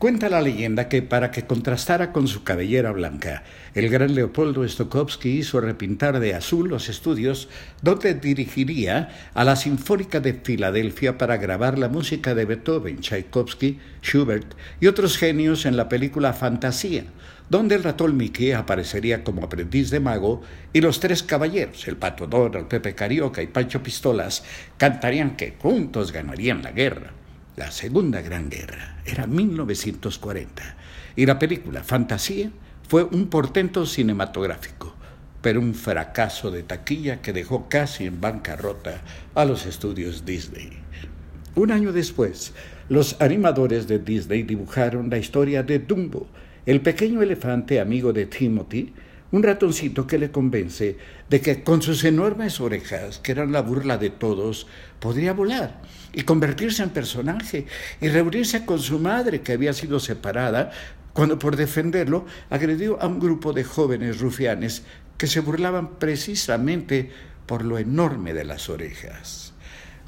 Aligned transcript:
Cuenta 0.00 0.30
la 0.30 0.40
leyenda 0.40 0.88
que 0.88 1.02
para 1.02 1.30
que 1.30 1.44
contrastara 1.44 2.10
con 2.10 2.26
su 2.26 2.42
cabellera 2.42 2.90
blanca, 2.90 3.42
el 3.74 3.90
gran 3.90 4.14
Leopoldo 4.14 4.66
Stokowski 4.66 5.28
hizo 5.28 5.60
repintar 5.60 6.20
de 6.20 6.34
azul 6.34 6.70
los 6.70 6.88
estudios 6.88 7.50
donde 7.82 8.14
dirigiría 8.14 9.10
a 9.34 9.44
la 9.44 9.56
Sinfónica 9.56 10.20
de 10.20 10.32
Filadelfia 10.32 11.18
para 11.18 11.36
grabar 11.36 11.78
la 11.78 11.90
música 11.90 12.34
de 12.34 12.46
Beethoven, 12.46 13.00
Tchaikovsky, 13.00 13.78
Schubert 14.02 14.54
y 14.80 14.86
otros 14.86 15.18
genios 15.18 15.66
en 15.66 15.76
la 15.76 15.90
película 15.90 16.32
Fantasía, 16.32 17.04
donde 17.50 17.74
el 17.74 17.82
ratón 17.82 18.16
Mickey 18.16 18.52
aparecería 18.52 19.22
como 19.22 19.44
aprendiz 19.44 19.90
de 19.90 20.00
mago 20.00 20.40
y 20.72 20.80
los 20.80 20.98
tres 20.98 21.22
caballeros, 21.22 21.86
el 21.88 21.98
Pato 21.98 22.26
Donald, 22.26 22.68
Pepe 22.68 22.94
Carioca 22.94 23.42
y 23.42 23.48
Pancho 23.48 23.82
Pistolas, 23.82 24.44
cantarían 24.78 25.36
que 25.36 25.56
juntos 25.60 26.10
ganarían 26.10 26.62
la 26.62 26.72
guerra. 26.72 27.19
La 27.60 27.70
Segunda 27.70 28.22
Gran 28.22 28.48
Guerra 28.48 28.96
era 29.04 29.26
1940 29.26 30.62
y 31.14 31.26
la 31.26 31.38
película 31.38 31.84
Fantasía 31.84 32.50
fue 32.88 33.04
un 33.04 33.26
portento 33.26 33.84
cinematográfico, 33.84 34.94
pero 35.42 35.60
un 35.60 35.74
fracaso 35.74 36.50
de 36.50 36.62
taquilla 36.62 37.20
que 37.20 37.34
dejó 37.34 37.68
casi 37.68 38.06
en 38.06 38.18
bancarrota 38.18 39.02
a 39.34 39.44
los 39.44 39.66
estudios 39.66 40.24
Disney. 40.24 40.70
Un 41.54 41.70
año 41.70 41.92
después, 41.92 42.54
los 42.88 43.20
animadores 43.20 43.86
de 43.86 43.98
Disney 43.98 44.42
dibujaron 44.42 45.10
la 45.10 45.18
historia 45.18 45.62
de 45.62 45.80
Dumbo, 45.80 46.28
el 46.64 46.80
pequeño 46.80 47.20
elefante 47.20 47.78
amigo 47.78 48.14
de 48.14 48.24
Timothy, 48.24 48.94
un 49.32 49.42
ratoncito 49.42 50.06
que 50.06 50.18
le 50.18 50.30
convence 50.30 50.96
de 51.28 51.40
que 51.40 51.62
con 51.62 51.82
sus 51.82 52.04
enormes 52.04 52.60
orejas, 52.60 53.18
que 53.18 53.32
eran 53.32 53.52
la 53.52 53.62
burla 53.62 53.96
de 53.98 54.10
todos, 54.10 54.66
podría 54.98 55.32
volar 55.32 55.80
y 56.12 56.22
convertirse 56.22 56.82
en 56.82 56.90
personaje 56.90 57.66
y 58.00 58.08
reunirse 58.08 58.64
con 58.64 58.80
su 58.80 58.98
madre 58.98 59.42
que 59.42 59.52
había 59.52 59.72
sido 59.72 60.00
separada 60.00 60.72
cuando 61.12 61.38
por 61.38 61.56
defenderlo 61.56 62.26
agredió 62.50 63.00
a 63.00 63.06
un 63.06 63.20
grupo 63.20 63.52
de 63.52 63.64
jóvenes 63.64 64.20
rufianes 64.20 64.82
que 65.16 65.26
se 65.26 65.40
burlaban 65.40 65.98
precisamente 65.98 67.10
por 67.46 67.64
lo 67.64 67.78
enorme 67.78 68.32
de 68.32 68.44
las 68.44 68.68
orejas. 68.68 69.52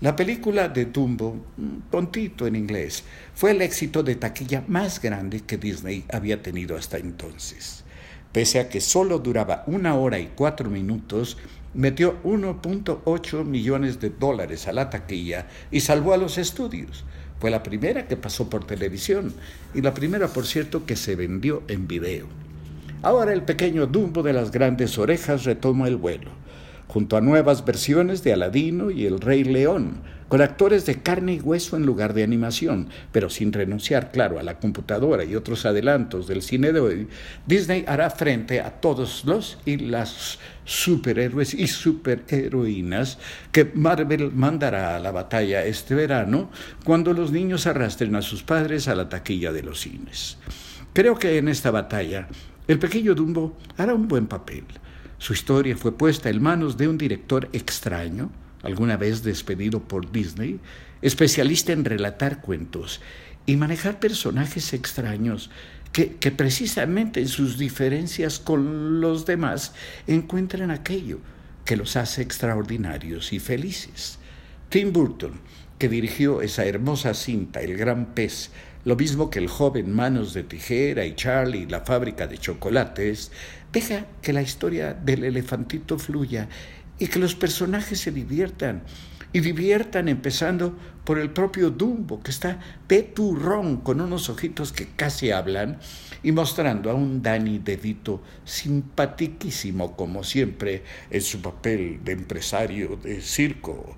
La 0.00 0.16
película 0.16 0.68
de 0.68 0.86
Dumbo, 0.86 1.46
Pontito 1.90 2.48
en 2.48 2.56
inglés, 2.56 3.04
fue 3.34 3.52
el 3.52 3.62
éxito 3.62 4.02
de 4.02 4.16
taquilla 4.16 4.64
más 4.66 5.00
grande 5.00 5.40
que 5.40 5.58
Disney 5.58 6.04
había 6.12 6.42
tenido 6.42 6.76
hasta 6.76 6.98
entonces. 6.98 7.84
Pese 8.32 8.60
a 8.60 8.68
que 8.68 8.80
solo 8.80 9.18
duraba 9.18 9.62
una 9.66 9.94
hora 9.94 10.18
y 10.18 10.30
cuatro 10.34 10.70
minutos, 10.70 11.36
metió 11.74 12.22
1.8 12.22 13.44
millones 13.44 14.00
de 14.00 14.10
dólares 14.10 14.68
a 14.68 14.72
la 14.72 14.90
taquilla 14.90 15.48
y 15.70 15.80
salvó 15.80 16.14
a 16.14 16.16
los 16.16 16.38
estudios. 16.38 17.04
Fue 17.40 17.50
la 17.50 17.62
primera 17.62 18.06
que 18.06 18.16
pasó 18.16 18.48
por 18.48 18.64
televisión 18.66 19.34
y 19.74 19.82
la 19.82 19.92
primera, 19.92 20.28
por 20.28 20.46
cierto, 20.46 20.86
que 20.86 20.96
se 20.96 21.16
vendió 21.16 21.62
en 21.68 21.88
video. 21.88 22.26
Ahora 23.02 23.32
el 23.32 23.42
pequeño 23.42 23.86
Dumbo 23.86 24.22
de 24.22 24.32
las 24.32 24.50
grandes 24.52 24.96
orejas 24.96 25.44
retoma 25.44 25.88
el 25.88 25.96
vuelo, 25.96 26.30
junto 26.86 27.16
a 27.16 27.20
nuevas 27.20 27.64
versiones 27.64 28.22
de 28.22 28.32
Aladino 28.32 28.90
y 28.90 29.06
El 29.06 29.20
Rey 29.20 29.42
León, 29.44 30.02
con 30.32 30.40
actores 30.40 30.86
de 30.86 30.94
carne 30.94 31.34
y 31.34 31.40
hueso 31.40 31.76
en 31.76 31.84
lugar 31.84 32.14
de 32.14 32.22
animación, 32.22 32.88
pero 33.12 33.28
sin 33.28 33.52
renunciar, 33.52 34.10
claro, 34.12 34.38
a 34.38 34.42
la 34.42 34.58
computadora 34.58 35.24
y 35.24 35.36
otros 35.36 35.66
adelantos 35.66 36.26
del 36.26 36.40
cine 36.40 36.72
de 36.72 36.80
hoy, 36.80 37.08
Disney 37.46 37.84
hará 37.86 38.08
frente 38.08 38.58
a 38.62 38.70
todos 38.80 39.26
los 39.26 39.58
y 39.66 39.76
las 39.76 40.38
superhéroes 40.64 41.52
y 41.52 41.66
superheroínas 41.66 43.18
que 43.52 43.72
Marvel 43.74 44.32
mandará 44.32 44.96
a 44.96 45.00
la 45.00 45.10
batalla 45.10 45.66
este 45.66 45.94
verano 45.94 46.50
cuando 46.82 47.12
los 47.12 47.30
niños 47.30 47.66
arrastren 47.66 48.16
a 48.16 48.22
sus 48.22 48.42
padres 48.42 48.88
a 48.88 48.94
la 48.94 49.10
taquilla 49.10 49.52
de 49.52 49.62
los 49.64 49.82
cines. 49.82 50.38
Creo 50.94 51.18
que 51.18 51.36
en 51.36 51.48
esta 51.48 51.70
batalla 51.70 52.26
el 52.68 52.78
pequeño 52.78 53.14
Dumbo 53.14 53.58
hará 53.76 53.92
un 53.92 54.08
buen 54.08 54.28
papel. 54.28 54.64
Su 55.18 55.34
historia 55.34 55.76
fue 55.76 55.94
puesta 55.94 56.30
en 56.30 56.40
manos 56.40 56.78
de 56.78 56.88
un 56.88 56.96
director 56.96 57.50
extraño, 57.52 58.30
alguna 58.62 58.96
vez 58.96 59.22
despedido 59.22 59.80
por 59.80 60.10
Disney, 60.12 60.60
especialista 61.02 61.72
en 61.72 61.84
relatar 61.84 62.40
cuentos 62.40 63.00
y 63.46 63.56
manejar 63.56 63.98
personajes 63.98 64.72
extraños 64.72 65.50
que, 65.92 66.06
precisamente 66.30 67.20
en 67.20 67.28
sus 67.28 67.58
diferencias 67.58 68.38
con 68.38 69.00
los 69.00 69.26
demás 69.26 69.74
encuentran 70.06 70.70
aquello 70.70 71.18
que 71.64 71.76
los 71.76 71.96
hace 71.96 72.22
extraordinarios 72.22 73.32
y 73.32 73.38
felices. 73.38 74.18
Tim 74.70 74.92
Burton, 74.92 75.32
que 75.78 75.88
dirigió 75.88 76.40
esa 76.40 76.64
hermosa 76.64 77.12
cinta 77.12 77.60
El 77.60 77.76
Gran 77.76 78.14
Pez, 78.14 78.50
lo 78.84 78.96
mismo 78.96 79.30
que 79.30 79.38
el 79.38 79.48
joven 79.48 79.92
Manos 79.92 80.32
de 80.34 80.42
Tijera 80.42 81.04
y 81.04 81.14
Charlie, 81.14 81.66
la 81.66 81.82
fábrica 81.82 82.26
de 82.26 82.38
chocolates, 82.38 83.30
deja 83.72 84.06
que 84.22 84.32
la 84.32 84.42
historia 84.42 84.94
del 84.94 85.24
elefantito 85.24 85.98
fluya 85.98 86.48
y 87.02 87.08
que 87.08 87.18
los 87.18 87.34
personajes 87.34 87.98
se 87.98 88.12
diviertan. 88.12 88.84
Y 89.32 89.40
diviertan 89.40 90.08
empezando 90.08 90.78
por 91.04 91.18
el 91.18 91.30
propio 91.30 91.70
Dumbo, 91.70 92.22
que 92.22 92.30
está 92.30 92.60
peturrón 92.86 93.78
con 93.78 94.00
unos 94.00 94.28
ojitos 94.28 94.70
que 94.70 94.86
casi 94.94 95.32
hablan, 95.32 95.80
y 96.22 96.30
mostrando 96.30 96.92
a 96.92 96.94
un 96.94 97.20
Danny 97.20 97.58
DeVito 97.58 98.22
simpatiquísimo 98.44 99.96
como 99.96 100.22
siempre 100.22 100.84
en 101.10 101.22
su 101.22 101.42
papel 101.42 101.98
de 102.04 102.12
empresario 102.12 102.96
de 103.02 103.20
circo, 103.20 103.96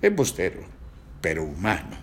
embustero, 0.00 0.60
pero 1.20 1.42
humano. 1.42 1.96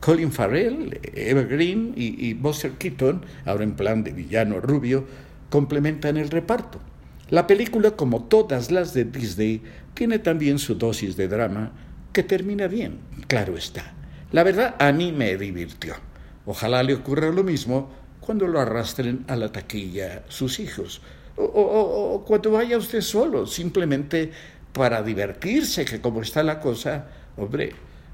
Colin 0.00 0.32
Farrell, 0.32 0.98
Evergreen 1.12 1.92
y, 1.94 2.26
y 2.26 2.32
Buster 2.32 2.72
Keaton, 2.72 3.22
ahora 3.44 3.64
en 3.64 3.76
plan 3.76 4.02
de 4.02 4.12
villano 4.12 4.60
rubio, 4.60 5.04
complementan 5.50 6.16
el 6.16 6.30
reparto. 6.30 6.80
La 7.30 7.46
película, 7.46 7.92
como 7.92 8.24
todas 8.24 8.70
las 8.70 8.92
de 8.92 9.04
Disney, 9.04 9.62
tiene 9.94 10.18
también 10.18 10.58
su 10.58 10.74
dosis 10.74 11.16
de 11.16 11.28
drama, 11.28 11.72
que 12.12 12.22
termina 12.22 12.66
bien, 12.66 13.00
claro 13.26 13.56
está. 13.56 13.94
La 14.30 14.42
verdad, 14.42 14.76
a 14.78 14.92
mí 14.92 15.12
me 15.12 15.36
divirtió. 15.36 15.94
Ojalá 16.46 16.82
le 16.82 16.94
ocurra 16.94 17.30
lo 17.30 17.42
mismo 17.42 17.90
cuando 18.20 18.46
lo 18.46 18.60
arrastren 18.60 19.24
a 19.28 19.36
la 19.36 19.50
taquilla 19.52 20.24
sus 20.28 20.60
hijos. 20.60 21.00
O, 21.36 22.24
cuando 22.26 22.52
vaya 22.52 22.78
usted 22.78 23.00
solo, 23.00 23.46
simplemente 23.46 24.30
para 24.72 25.02
divertirse, 25.02 25.84
que 25.84 26.00
como 26.00 26.22
está 26.22 26.42
la 26.42 26.60
cosa, 26.60 27.06
hombre, 27.36 27.72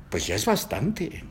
pues 0.09 0.26
ya 0.26 0.37
es 0.37 0.47
bastante. 0.47 1.25